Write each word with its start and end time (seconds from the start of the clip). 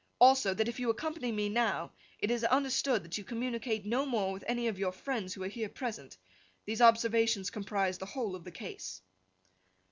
Also, 0.19 0.55
that 0.55 0.67
if 0.67 0.79
you 0.79 0.89
accompany 0.89 1.31
me 1.31 1.47
now, 1.47 1.91
it 2.17 2.31
is 2.31 2.43
understood 2.45 3.03
that 3.03 3.19
you 3.19 3.23
communicate 3.23 3.85
no 3.85 4.03
more 4.03 4.31
with 4.33 4.43
any 4.47 4.67
of 4.67 4.79
your 4.79 4.91
friends 4.91 5.35
who 5.35 5.43
are 5.43 5.47
here 5.47 5.69
present. 5.69 6.17
These 6.65 6.81
observations 6.81 7.51
comprise 7.51 7.99
the 7.99 8.07
whole 8.07 8.35
of 8.35 8.43
the 8.43 8.49
case. 8.51 9.03